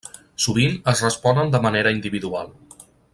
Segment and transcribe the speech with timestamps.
[0.45, 2.51] Sovint es responen de manera individual.